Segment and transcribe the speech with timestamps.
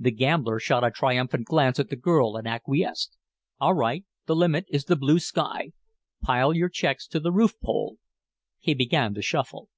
[0.00, 3.16] The gambler shot a triumphant glance at the girl and acquiesced.
[3.60, 5.70] "All right, the limit is the blue sky.
[6.20, 7.98] Pile your checks to the roof pole."
[8.58, 9.68] He began to shuffle.